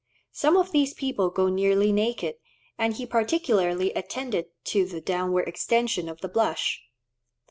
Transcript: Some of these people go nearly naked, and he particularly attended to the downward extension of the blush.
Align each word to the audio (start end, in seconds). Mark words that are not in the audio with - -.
Some 0.31 0.57
of 0.57 0.71
these 0.71 0.95
people 0.95 1.29
go 1.29 1.47
nearly 1.47 1.91
naked, 1.91 2.37
and 2.75 2.95
he 2.95 3.05
particularly 3.05 3.93
attended 3.93 4.47
to 4.63 4.87
the 4.87 4.99
downward 4.99 5.47
extension 5.47 6.09
of 6.09 6.21
the 6.21 6.27
blush. 6.27 6.81